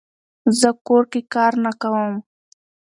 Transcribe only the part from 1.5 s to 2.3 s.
نه کووم